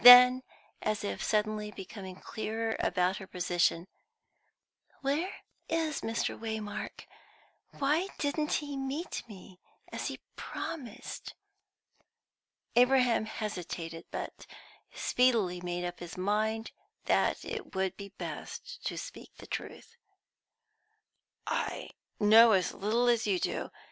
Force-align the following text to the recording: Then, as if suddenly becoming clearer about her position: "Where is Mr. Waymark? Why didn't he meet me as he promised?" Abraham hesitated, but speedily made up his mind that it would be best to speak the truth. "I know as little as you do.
Then, 0.03 0.41
as 0.81 1.03
if 1.03 1.21
suddenly 1.21 1.69
becoming 1.69 2.15
clearer 2.15 2.75
about 2.79 3.17
her 3.17 3.27
position: 3.27 3.87
"Where 5.01 5.29
is 5.69 6.01
Mr. 6.01 6.35
Waymark? 6.39 7.05
Why 7.77 8.07
didn't 8.17 8.53
he 8.53 8.75
meet 8.75 9.21
me 9.29 9.59
as 9.91 10.07
he 10.07 10.19
promised?" 10.35 11.35
Abraham 12.75 13.25
hesitated, 13.27 14.05
but 14.09 14.47
speedily 14.91 15.61
made 15.61 15.85
up 15.85 15.99
his 15.99 16.17
mind 16.17 16.71
that 17.05 17.45
it 17.45 17.75
would 17.75 17.95
be 17.95 18.09
best 18.09 18.83
to 18.87 18.97
speak 18.97 19.29
the 19.37 19.45
truth. 19.45 19.97
"I 21.45 21.91
know 22.19 22.53
as 22.53 22.73
little 22.73 23.07
as 23.07 23.27
you 23.27 23.37
do. 23.37 23.69